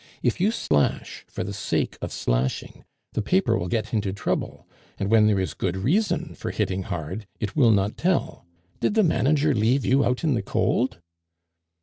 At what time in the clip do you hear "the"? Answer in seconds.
1.43-1.53, 3.13-3.21, 8.95-9.03, 10.33-10.41